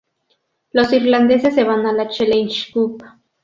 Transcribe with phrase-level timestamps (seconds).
[0.71, 3.03] Los irlandeses se van a la Challenge Cup.